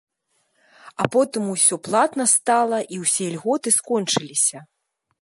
А 1.03 1.07
потым 1.17 1.43
ўсё 1.57 1.75
платна 1.89 2.25
стала, 2.35 2.79
і 2.97 3.03
ўсе 3.05 3.23
ільготы 3.31 3.69
скончыліся. 3.81 4.69